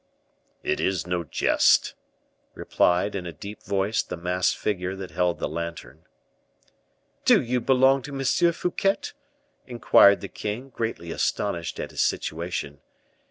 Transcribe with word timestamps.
"It 0.63 0.79
is 0.79 1.05
no 1.05 1.23
jest," 1.23 1.93
replied 2.55 3.13
in 3.13 3.27
a 3.27 3.31
deep 3.31 3.61
voice 3.61 4.01
the 4.01 4.17
masked 4.17 4.57
figure 4.57 4.95
that 4.95 5.11
held 5.11 5.37
the 5.37 5.47
lantern. 5.47 6.05
"Do 7.23 7.39
you 7.39 7.61
belong 7.61 8.01
to 8.09 8.15
M. 8.15 8.23
Fouquet?" 8.51 9.11
inquired 9.67 10.21
the 10.21 10.27
king, 10.27 10.69
greatly 10.69 11.11
astonished 11.11 11.79
at 11.79 11.91
his 11.91 12.01
situation. 12.01 12.79